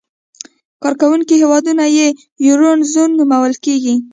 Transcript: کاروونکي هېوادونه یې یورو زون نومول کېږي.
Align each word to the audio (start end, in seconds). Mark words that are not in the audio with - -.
کاروونکي 0.83 1.35
هېوادونه 1.43 1.85
یې 1.97 2.07
یورو 2.47 2.69
زون 2.93 3.09
نومول 3.17 3.53
کېږي. 3.65 3.95